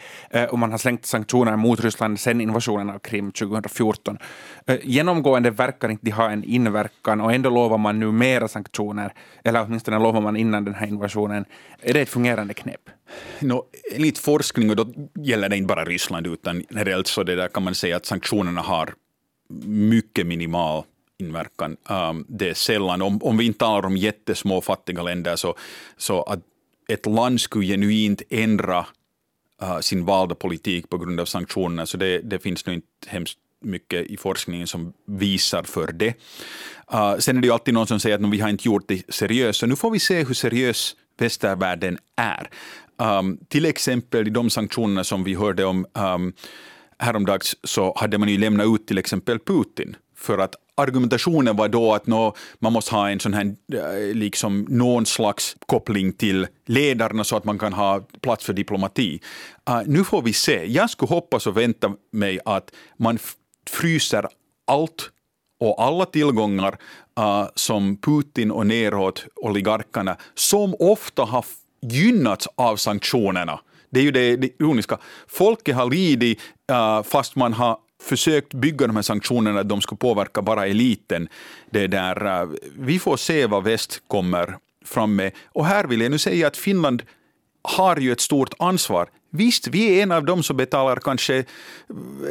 Och 0.50 0.58
man 0.58 0.70
har 0.70 0.78
slängt 0.78 1.06
sanktioner 1.06 1.56
mot 1.56 1.80
Ryssland 1.80 2.20
sedan 2.20 2.40
invasionen 2.40 2.90
av 2.90 2.98
Krim 2.98 3.32
2014. 3.32 4.18
Genomgående 4.82 5.50
verkar 5.50 5.88
inte 5.88 6.04
de 6.04 6.10
ha 6.10 6.30
en 6.30 6.44
inverkan 6.44 7.20
och 7.20 7.32
ändå 7.32 7.50
lovar 7.50 7.78
man 7.78 8.00
nu 8.00 8.12
mera 8.12 8.48
sanktioner, 8.48 9.12
eller 9.44 9.62
åtminstone 9.62 9.98
lovar 9.98 10.20
man 10.20 10.36
innan 10.36 10.64
den 10.64 10.74
här 10.74 10.86
invasionen. 10.86 11.44
Är 11.82 11.94
det 11.94 12.00
ett 12.00 12.08
fungerande 12.08 12.54
knep? 12.54 12.90
No, 13.40 13.66
enligt 13.92 14.18
forskning, 14.18 14.70
och 14.70 14.76
då 14.76 14.86
gäller 15.14 15.48
det 15.48 15.56
inte 15.56 15.74
bara 15.74 15.84
Ryssland, 15.84 16.26
utan 16.26 16.64
generellt 16.70 17.06
så 17.06 17.22
det 17.22 17.34
där 17.34 17.48
kan 17.48 17.62
man 17.62 17.74
säga 17.74 17.96
att 17.96 18.06
sanktionerna 18.06 18.60
har 18.60 18.94
mycket 19.64 20.26
minimal 20.26 20.84
inverkan. 21.18 21.76
Um, 21.88 22.26
det 22.28 22.48
är 22.48 22.54
sällan, 22.54 23.02
om, 23.02 23.22
om 23.22 23.36
vi 23.36 23.44
inte 23.44 23.58
talar 23.58 23.86
om 23.86 23.96
jättesmå 23.96 24.60
fattiga 24.60 25.02
länder, 25.02 25.36
så, 25.36 25.54
så 25.96 26.22
att 26.22 26.40
ett 26.88 27.06
land 27.06 27.40
skulle 27.40 27.66
genuint 27.66 28.22
ändra 28.30 28.86
uh, 29.62 29.80
sin 29.80 30.04
valda 30.04 30.34
politik 30.34 30.90
på 30.90 30.98
grund 30.98 31.20
av 31.20 31.24
sanktionerna, 31.24 31.86
så 31.86 31.96
det, 31.96 32.18
det 32.18 32.38
finns 32.38 32.66
nog 32.66 32.74
inte 32.74 32.86
hemskt 33.06 33.38
mycket 33.60 34.06
i 34.06 34.16
forskningen 34.16 34.66
som 34.66 34.92
visar 35.06 35.62
för 35.62 35.92
det. 35.92 36.14
Uh, 36.94 37.18
sen 37.18 37.36
är 37.36 37.40
det 37.40 37.46
ju 37.46 37.52
alltid 37.52 37.74
någon 37.74 37.86
som 37.86 38.00
säger 38.00 38.18
att 38.24 38.32
vi 38.32 38.40
har 38.40 38.48
inte 38.48 38.68
gjort 38.68 38.88
det 38.88 39.14
seriöst, 39.14 39.60
så 39.60 39.66
nu 39.66 39.76
får 39.76 39.90
vi 39.90 39.98
se 39.98 40.24
hur 40.24 40.34
seriös 40.34 40.96
västvärlden 41.18 41.98
är. 42.16 42.50
Um, 42.96 43.38
till 43.48 43.66
exempel 43.66 44.26
i 44.26 44.30
de 44.30 44.50
sanktionerna 44.50 45.04
som 45.04 45.24
vi 45.24 45.34
hörde 45.34 45.64
om 45.64 45.86
um, 45.92 46.32
häromdags 46.98 47.56
så 47.64 47.94
hade 47.96 48.18
man 48.18 48.28
ju 48.28 48.38
lämnat 48.38 48.66
ut 48.66 48.86
till 48.86 48.98
exempel 48.98 49.38
Putin 49.38 49.96
för 50.16 50.38
att 50.38 50.54
argumentationen 50.76 51.56
var 51.56 51.68
då 51.68 51.94
att 51.94 52.06
nå, 52.06 52.34
man 52.58 52.72
måste 52.72 52.94
ha 52.94 53.10
en 53.10 53.20
sån 53.20 53.34
här, 53.34 53.54
eh, 53.72 54.14
liksom 54.14 54.66
någon 54.68 55.06
slags 55.06 55.56
koppling 55.66 56.12
till 56.12 56.46
ledarna 56.66 57.24
så 57.24 57.36
att 57.36 57.44
man 57.44 57.58
kan 57.58 57.72
ha 57.72 58.00
plats 58.20 58.44
för 58.44 58.52
diplomati. 58.52 59.20
Uh, 59.70 59.82
nu 59.86 60.04
får 60.04 60.22
vi 60.22 60.32
se. 60.32 60.64
Jag 60.64 60.90
skulle 60.90 61.08
hoppas 61.08 61.46
och 61.46 61.56
vänta 61.56 61.92
mig 62.12 62.40
att 62.44 62.70
man 62.96 63.18
fryser 63.70 64.26
allt 64.66 65.10
och 65.60 65.82
alla 65.82 66.06
tillgångar 66.06 66.78
uh, 67.20 67.48
som 67.54 67.96
Putin 67.96 68.50
och 68.50 68.66
neråt 68.66 69.26
oligarkerna, 69.34 70.16
som 70.34 70.74
ofta 70.78 71.22
har 71.22 71.44
gynnats 71.92 72.48
av 72.54 72.76
sanktionerna. 72.76 73.60
Det 73.90 74.00
är 74.00 74.04
ju 74.04 74.10
det, 74.10 74.36
det 74.36 74.60
ironiska. 74.60 74.98
Folket 75.28 75.76
har 75.76 75.90
lidit 75.90 76.40
uh, 76.72 77.02
fast 77.02 77.36
man 77.36 77.52
har 77.52 77.78
försökt 78.02 78.54
bygga 78.54 78.86
de 78.86 78.96
här 78.96 79.02
sanktionerna 79.02 79.60
att 79.60 79.68
de 79.68 79.80
ska 79.80 79.96
påverka 79.96 80.42
bara 80.42 80.66
eliten. 80.66 81.28
Det 81.70 81.86
där, 81.86 82.42
uh, 82.42 82.50
vi 82.78 82.98
får 82.98 83.16
se 83.16 83.46
vad 83.46 83.64
väst 83.64 84.02
kommer 84.06 84.58
fram 84.84 85.16
med. 85.16 85.32
Och 85.46 85.66
här 85.66 85.84
vill 85.84 86.00
jag 86.00 86.10
nu 86.10 86.18
säga 86.18 86.46
att 86.46 86.56
Finland 86.56 87.02
har 87.62 87.96
ju 87.96 88.12
ett 88.12 88.20
stort 88.20 88.54
ansvar. 88.58 89.08
Visst, 89.36 89.68
vi 89.68 89.98
är 89.98 90.02
en 90.02 90.12
av 90.12 90.24
dem 90.24 90.42
som 90.42 90.56
betalar 90.56 90.96
kanske 90.96 91.44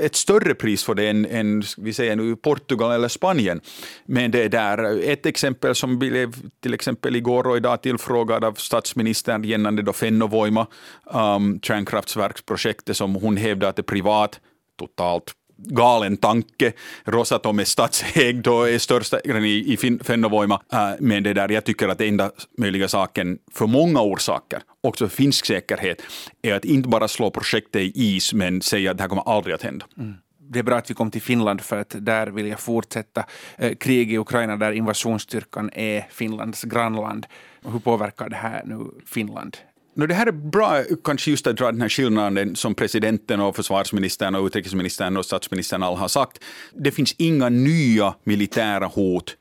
ett 0.02 0.16
större 0.16 0.56
pris 0.56 0.84
för 0.84 0.96
det 0.96 1.10
än, 1.10 1.26
än 1.26 1.64
vi 1.78 1.94
säger 1.94 2.16
nu 2.16 2.36
Portugal 2.36 2.92
eller 2.92 3.08
Spanien. 3.08 3.62
Men 4.06 4.32
det 4.32 4.48
där 4.48 5.02
ett 5.04 5.26
exempel 5.26 5.76
som 5.76 6.00
blev 6.00 6.36
till 6.60 6.74
exempel 6.74 7.16
igår 7.16 7.48
och 7.48 7.58
idag 7.58 7.82
tillfrågad 7.82 8.44
av 8.44 8.54
statsministern 8.54 9.44
gällande 9.44 9.82
då 9.82 9.94
Fennovoima, 9.94 10.68
um, 11.04 11.60
kärnkraftsverksprojektet 11.62 12.98
som 12.98 13.16
hon 13.16 13.38
hävdar 13.38 13.70
att 13.70 13.80
är 13.80 13.84
privat, 13.84 14.40
totalt 14.80 15.34
galen 15.66 16.18
tanke. 16.18 16.74
Rosatom 17.04 17.60
är 17.60 17.64
statsägd 17.64 18.48
och 18.48 18.70
e 18.70 18.74
är 18.74 18.80
största 18.80 19.20
ägaren 19.20 19.46
i, 19.46 19.74
i 19.74 19.98
Fennovoima. 20.04 20.62
Äh, 20.74 20.90
men 21.00 21.24
det 21.24 21.34
där, 21.34 21.50
jag 21.50 21.64
tycker 21.64 21.88
att 21.88 22.02
enda 22.02 22.32
möjliga 22.58 22.88
saken, 22.88 23.38
för 23.52 23.68
många 23.68 24.02
orsaker, 24.02 24.62
också 24.82 25.08
för 25.08 25.16
finsk 25.16 25.46
säkerhet, 25.46 26.02
är 26.42 26.54
att 26.54 26.66
inte 26.66 26.90
bara 26.90 27.08
slå 27.08 27.32
projektet 27.32 27.82
i 27.82 27.92
is, 27.96 28.34
men 28.34 28.62
säga 28.62 28.92
att 28.92 28.98
det 28.98 29.04
här 29.04 29.10
kommer 29.10 29.30
aldrig 29.30 29.56
att 29.56 29.62
hända. 29.62 29.86
Mm 29.98 30.14
det 30.54 30.60
är 30.60 30.64
bra 30.64 30.78
att 30.78 30.90
vi 30.90 30.94
kom 30.94 31.12
till 31.12 31.22
Finland 31.22 31.62
för 31.62 31.78
att 31.78 31.96
där 32.00 32.28
vill 32.28 32.48
jag 32.48 32.60
fortsätta. 32.60 33.26
Eh, 33.58 33.76
krig 33.76 34.14
i 34.14 34.18
Ukraina 34.18 34.58
där 34.58 34.72
invasionsstyrkan 34.72 35.70
är 35.74 36.08
Finlands 36.10 36.64
grannland. 36.64 37.26
Hur 37.66 37.80
påverkar 37.80 38.30
det 38.30 38.36
här 38.36 38.62
nu 38.66 38.86
Finland? 39.06 39.58
No, 39.96 40.06
det 40.06 40.14
här 40.14 40.28
är 40.28 40.32
bra, 40.32 40.84
kanske 41.04 41.32
just 41.32 41.48
att 41.48 41.58
dra 41.58 41.72
den 41.72 41.82
här 41.82 41.90
skillnaden 41.90 42.56
som 42.56 42.76
presidenten 42.76 43.40
och 43.40 43.56
försvarsministern 43.56 44.36
och 44.36 44.46
utrikesministern 44.46 45.18
och 45.18 45.26
statsministern 45.26 45.84
alla 45.84 45.98
har 45.98 46.08
sagt. 46.08 46.44
Det 46.74 46.92
finns 46.92 47.16
inga 47.18 47.50
nya 47.50 48.16
militära 48.24 48.86
hot 48.86 49.36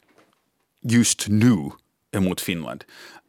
just 0.83 1.29
nu 1.29 1.71
emot 2.17 2.41
Finland. 2.41 2.85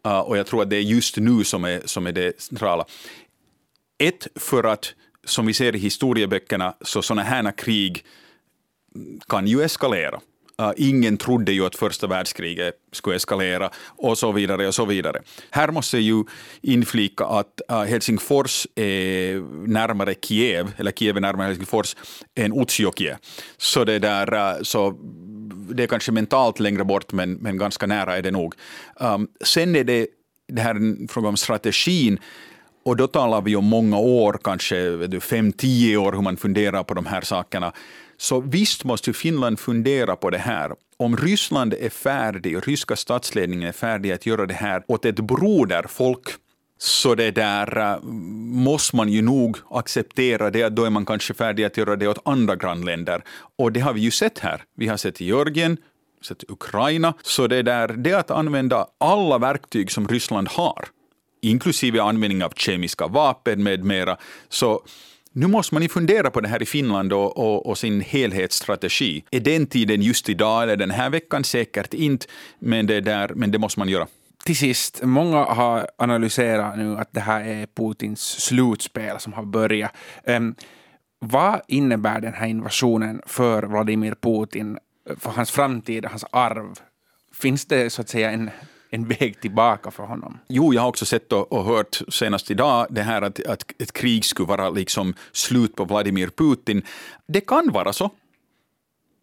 Uh, 0.08 0.20
och 0.20 0.38
jag 0.38 0.48
tror 0.48 0.62
att 0.62 0.70
det 0.70 0.76
är 0.76 0.82
just 0.82 1.18
nu 1.18 1.44
som 1.44 1.64
är, 1.64 1.82
som 1.86 2.08
är 2.08 2.12
det 2.12 2.42
centrala. 2.42 2.86
Ett, 3.98 4.28
för 4.36 4.64
att 4.64 4.94
som 5.26 5.46
vi 5.46 5.54
ser 5.54 5.76
i 5.76 5.80
historieböckerna, 5.80 6.76
så 6.82 7.02
sådana 7.02 7.24
här 7.24 7.58
krig 7.58 8.06
kan 9.28 9.48
ju 9.48 9.64
eskalera. 9.64 10.20
Eh, 10.60 10.72
ingen 10.78 11.18
trodde 11.18 11.52
ju 11.52 11.66
att 11.66 11.76
första 11.76 12.08
världskriget 12.08 12.76
skulle 12.92 13.16
eskalera 13.16 13.70
och 13.88 14.18
så 14.18 14.32
vidare 14.32 14.68
och 14.68 14.76
så 14.76 14.86
vidare. 14.86 15.22
Här 15.50 15.72
måste 15.72 15.98
jag 15.98 16.04
ju 16.04 16.24
inflika 16.62 17.26
att 17.26 17.62
eh, 17.70 17.82
Helsingfors 17.82 18.68
är 18.76 19.68
närmare 19.68 20.16
Kiev, 20.22 20.72
eller 20.78 20.92
Kiev 20.92 21.18
är 21.18 21.22
närmare 21.22 21.48
Helsingfors, 21.48 21.96
än 22.36 22.62
Utsjokie. 22.62 23.18
Så 23.58 23.84
det 23.84 24.00
där, 24.00 24.34
eh, 24.34 24.62
så 24.62 24.94
det 25.70 25.84
är 25.84 25.88
kanske 25.88 26.12
mentalt 26.12 26.60
längre 26.60 26.84
bort, 26.84 27.14
men, 27.14 27.34
men 27.34 27.58
ganska 27.58 27.88
nära 27.88 28.18
är 28.18 28.22
det 28.22 28.32
nog. 28.32 28.56
Um, 28.96 29.28
sen 29.44 29.76
är 29.76 29.84
det, 29.84 30.08
det 30.48 30.62
här 30.62 30.76
en 30.76 31.08
fråga 31.08 31.30
om 31.30 31.38
strategin. 31.38 32.20
Och 32.86 32.98
då 32.98 33.08
talar 33.08 33.42
vi 33.42 33.56
om 33.56 33.66
många 33.66 33.98
år, 33.98 34.40
kanske 34.44 35.20
fem, 35.20 35.52
tio 35.52 35.98
år, 35.98 36.12
hur 36.14 36.22
man 36.22 36.38
funderar 36.38 36.84
på 36.84 36.94
de 36.94 37.06
här 37.06 37.22
sakerna. 37.22 37.74
Så 38.24 38.40
visst 38.40 38.84
måste 38.84 39.14
Finland 39.14 39.60
fundera 39.60 40.16
på 40.16 40.30
det 40.30 40.38
här. 40.38 40.72
Om 40.98 41.18
Ryssland 41.18 41.74
är 41.74 41.90
färdig, 41.90 42.58
och 42.58 42.68
ryska 42.68 42.96
statsledningen 42.96 43.70
är 43.70 43.72
färdig 43.72 44.12
att 44.12 44.26
göra 44.26 44.46
det 44.46 44.54
här 44.54 44.84
åt 44.88 45.06
ett 45.06 45.20
broderfolk, 45.20 46.28
så 46.78 47.16
det 47.16 47.32
där 47.32 47.78
äh, 47.78 48.04
måste 48.64 48.96
man 48.96 49.10
ju 49.10 49.22
nog 49.22 49.58
acceptera 49.70 50.50
det, 50.50 50.70
då 50.70 50.86
är 50.86 50.90
man 50.90 51.06
kanske 51.06 51.34
färdig 51.34 51.64
att 51.64 51.78
göra 51.78 51.96
det 51.96 52.08
åt 52.08 52.28
andra 52.28 52.56
grannländer. 52.56 53.24
Och 53.58 53.72
det 53.72 53.80
har 53.80 53.94
vi 53.94 54.02
ju 54.02 54.12
sett 54.12 54.40
här. 54.40 54.64
Vi 54.76 54.88
har 54.88 54.98
sett 54.98 55.22
Georgien, 55.22 55.78
sett 56.22 56.44
Ukraina. 56.52 57.14
Så 57.22 57.48
det 57.48 57.62
där, 57.62 57.88
det 57.88 58.14
att 58.14 58.32
använda 58.32 58.88
alla 58.98 59.38
verktyg 59.38 59.92
som 59.92 60.08
Ryssland 60.08 60.48
har, 60.48 60.86
inklusive 61.42 62.02
användning 62.02 62.44
av 62.44 62.54
kemiska 62.56 63.08
vapen 63.08 63.64
med 63.64 63.84
mera, 63.84 64.18
så 64.50 64.82
nu 65.34 65.48
måste 65.48 65.76
man 65.76 65.84
ju 65.84 65.90
fundera 65.90 66.32
på 66.32 66.42
det 66.42 66.48
här 66.48 66.62
i 66.62 66.66
Finland 66.66 67.14
och, 67.14 67.38
och, 67.38 67.66
och, 67.66 67.78
sin 67.78 68.02
helhetsstrategi. 68.02 69.24
Är 69.32 69.40
den 69.40 69.68
tiden 69.68 70.02
just 70.02 70.30
idag 70.30 70.64
eller 70.64 70.76
den 70.76 70.92
här 70.92 71.10
veckan? 71.10 71.44
Säkert 71.44 71.94
inte, 71.94 72.26
men 72.60 72.88
det, 72.88 73.02
där, 73.02 73.32
men 73.36 73.52
det 73.52 73.60
måste 73.60 73.80
man 73.80 73.90
göra. 73.90 74.08
Till 74.46 74.58
sist, 74.58 75.04
många 75.04 75.38
har 75.38 75.88
analyserat 75.98 76.78
nu 76.78 76.98
att 76.98 77.14
det 77.14 77.20
här 77.20 77.42
är 77.42 77.68
Putins 77.76 78.22
slutspel 78.22 79.20
som 79.20 79.34
har 79.34 79.44
börjat. 79.44 79.92
Um, 80.24 80.56
vad 81.20 81.62
innebär 81.68 82.22
den 82.22 82.34
här 82.34 82.48
invasionen 82.48 83.22
för 83.26 83.64
Vladimir 83.64 84.16
Putin, 84.22 84.78
för 85.20 85.30
hans 85.30 85.52
framtid, 85.52 86.06
hans 86.06 86.26
arv? 86.32 86.74
Finns 87.34 87.66
det 87.66 87.90
så 87.90 88.02
att 88.02 88.10
säga 88.10 88.32
en 88.32 88.50
en 88.94 89.08
väg 89.08 89.42
tillbaka 89.42 89.92
för 89.92 90.04
honom. 90.04 90.40
Jo, 90.48 90.74
jag 90.74 90.82
har 90.82 90.90
också 90.90 91.06
sett 91.06 91.34
och, 91.34 91.52
och 91.52 91.64
hört 91.64 92.02
senast 92.10 92.52
idag 92.52 92.88
det 92.90 93.02
här 93.02 93.22
att, 93.22 93.46
att 93.46 93.82
ett 93.82 93.94
krig 93.94 94.26
skulle 94.26 94.48
vara 94.48 94.70
liksom 94.70 95.14
slut 95.32 95.76
på 95.76 95.86
Vladimir 95.86 96.30
Putin. 96.38 96.84
Det 97.28 97.42
kan 97.42 97.72
vara 97.72 97.94
så. 97.94 98.10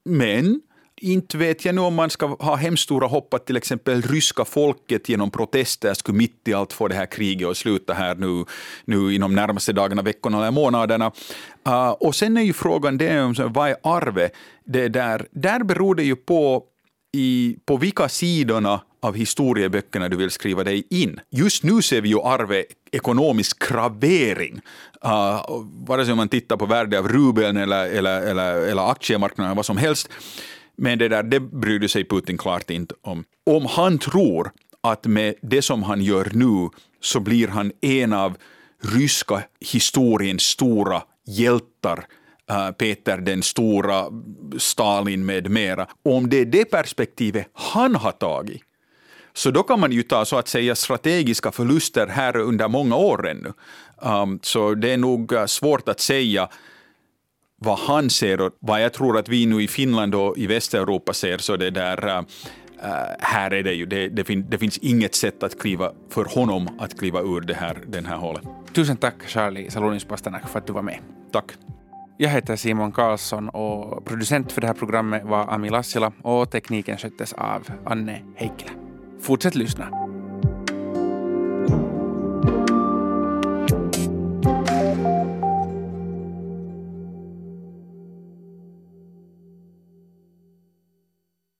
Men 0.04 0.60
inte 1.00 1.38
vet 1.38 1.64
jag 1.64 1.74
nu 1.74 1.80
om 1.80 1.94
man 1.94 2.10
ska 2.10 2.26
ha 2.26 2.56
hemskt 2.56 2.82
stora 2.82 3.06
hopp 3.06 3.34
att 3.34 3.46
till 3.46 3.56
exempel 3.56 4.02
ryska 4.02 4.44
folket 4.44 5.08
genom 5.08 5.30
protester 5.30 5.94
skulle 5.94 6.18
mitt 6.18 6.48
i 6.48 6.54
allt 6.54 6.72
få 6.72 6.88
det 6.88 6.94
här 6.94 7.06
kriget 7.06 7.48
att 7.48 7.56
sluta 7.56 7.94
här 7.94 8.14
nu, 8.14 8.44
nu 8.84 9.14
inom 9.14 9.34
närmaste 9.34 9.72
dagarna, 9.72 10.02
veckorna 10.02 10.38
eller 10.38 10.50
månaderna. 10.50 11.12
Uh, 11.68 11.90
och 11.90 12.14
sen 12.14 12.36
är 12.36 12.42
ju 12.42 12.52
frågan 12.52 12.98
det 12.98 13.22
om 13.22 13.34
vad 13.48 13.70
är 13.70 13.76
arvet? 13.82 14.32
Det 14.64 14.88
där, 14.88 15.26
där 15.30 15.64
beror 15.64 15.94
det 15.94 16.04
ju 16.04 16.16
på 16.16 16.64
i, 17.12 17.56
på 17.64 17.76
vilka 17.76 18.08
sidorna 18.08 18.80
av 19.02 19.14
historieböckerna 19.14 20.08
du 20.08 20.16
vill 20.16 20.30
skriva 20.30 20.64
dig 20.64 20.84
in. 20.90 21.20
Just 21.30 21.62
nu 21.62 21.82
ser 21.82 22.00
vi 22.00 22.08
ju 22.08 22.20
arvet 22.20 22.66
ekonomisk 22.92 23.62
kravering. 23.62 24.60
Uh, 25.04 25.64
vare 25.86 26.06
sig 26.06 26.14
man 26.14 26.28
tittar 26.28 26.56
på 26.56 26.66
värde 26.66 26.98
av 26.98 27.08
rubeln 27.08 27.56
eller, 27.56 27.86
eller, 27.86 28.22
eller, 28.22 28.54
eller 28.54 28.90
aktiemarknaden, 28.90 29.56
vad 29.56 29.66
som 29.66 29.76
helst. 29.76 30.08
Men 30.76 30.98
det 30.98 31.08
där, 31.08 31.22
det 31.22 31.40
bryr 31.40 31.88
sig 31.88 32.04
Putin 32.04 32.38
klart 32.38 32.70
inte 32.70 32.94
om. 33.02 33.24
Om 33.46 33.66
han 33.66 33.98
tror 33.98 34.50
att 34.80 35.06
med 35.06 35.34
det 35.42 35.62
som 35.62 35.82
han 35.82 36.02
gör 36.02 36.28
nu 36.32 36.68
så 37.00 37.20
blir 37.20 37.48
han 37.48 37.72
en 37.80 38.12
av 38.12 38.36
ryska 38.82 39.42
historiens 39.60 40.42
stora 40.42 41.02
hjältar 41.26 42.04
ah, 42.46 42.72
Peter 42.72 43.18
den 43.18 43.42
stora, 43.42 44.06
Stalin 44.58 45.26
med 45.26 45.50
mera. 45.50 45.86
Om 46.04 46.28
det 46.28 46.40
är 46.40 46.44
det 46.44 46.64
perspektivet 46.64 47.46
han 47.52 47.94
har 47.94 48.12
tagit, 48.12 48.62
så 49.32 49.50
då 49.50 49.62
kan 49.62 49.80
man 49.80 49.92
ju 49.92 50.02
ta 50.02 50.24
så 50.24 50.38
att 50.38 50.48
säga 50.48 50.74
strategiska 50.74 51.52
förluster 51.52 52.06
här 52.06 52.36
under 52.36 52.68
många 52.68 52.96
år 52.96 53.28
ännu. 53.28 53.52
Um, 54.02 54.38
så 54.42 54.74
det 54.74 54.92
är 54.92 54.96
nog 54.96 55.32
eh, 55.32 55.46
svårt 55.46 55.88
att 55.88 56.00
säga 56.00 56.48
vad 57.56 57.78
han 57.78 58.10
ser 58.10 58.40
och 58.40 58.52
vad 58.58 58.82
jag 58.82 58.92
tror 58.92 59.18
att 59.18 59.28
vi 59.28 59.46
nu 59.46 59.62
i 59.62 59.68
Finland 59.68 60.14
och 60.14 60.38
i 60.38 60.46
Västeuropa 60.46 61.12
ser, 61.12 61.38
så 61.38 61.56
det 61.56 61.70
där 61.70 62.08
uh, 62.08 62.22
här 63.18 63.54
är 63.54 63.62
det 63.62 63.72
ju, 63.72 63.86
det, 63.86 64.08
det, 64.08 64.24
fin, 64.24 64.46
det, 64.48 64.58
finns 64.58 64.78
inget 64.78 65.14
sätt 65.14 65.42
att 65.42 65.58
kliva, 65.58 65.92
för 66.08 66.24
honom 66.24 66.68
att 66.78 66.98
kliva 66.98 67.20
ur 67.20 67.40
det 67.40 67.54
här, 67.54 67.78
den 67.86 68.06
här 68.06 68.16
hålet. 68.16 68.42
Tusen 68.72 68.96
tack 68.96 69.14
Charlie 69.26 69.70
Salonis 69.70 70.04
Pasternak 70.04 70.48
för 70.48 70.58
att 70.58 70.66
du 70.66 70.72
var 70.72 70.82
med. 70.82 70.98
Tack. 71.32 71.52
Jag 72.16 72.30
heter 72.30 72.56
Simon 72.56 72.92
Karlsson 72.92 73.48
och 73.48 74.04
producent 74.04 74.52
för 74.52 74.60
det 74.60 74.66
här 74.66 74.74
programmet 74.74 75.22
var 75.24 75.54
Ami 75.54 75.70
Lassila 75.70 76.12
och 76.22 76.50
tekniken 76.50 76.96
sköttes 76.96 77.32
av 77.32 77.68
Anne 77.84 78.22
Heikkilä. 78.36 78.89
Fortsätt 79.20 79.54
lyssna. 79.54 79.90